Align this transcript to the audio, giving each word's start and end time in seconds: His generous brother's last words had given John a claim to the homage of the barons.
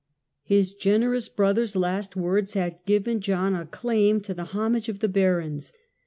His 0.41 0.73
generous 0.73 1.29
brother's 1.29 1.75
last 1.75 2.15
words 2.15 2.55
had 2.55 2.83
given 2.87 3.19
John 3.21 3.53
a 3.53 3.67
claim 3.67 4.19
to 4.21 4.33
the 4.33 4.45
homage 4.45 4.89
of 4.89 4.97
the 4.97 5.07
barons. 5.07 5.71